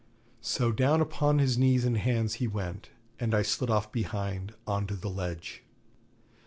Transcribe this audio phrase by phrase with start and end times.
[0.41, 4.87] So down upon his knees and hands he went, and I slid off behind, on
[4.87, 5.61] to the ledge.